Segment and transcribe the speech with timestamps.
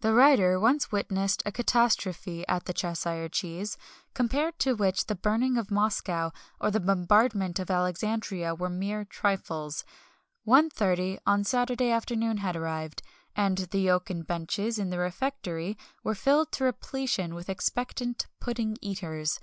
[0.00, 3.78] The writer once witnessed a catastrophe at the "Cheshire Cheese,"
[4.12, 9.84] compared to which the burning of Moscow or the bombardment of Alexandria were mere trifles.
[10.44, 13.04] 1.30 on Saturday afternoon had arrived,
[13.36, 19.38] and the oaken benches in the refectory were filled to repletion with expectant pudding eaters.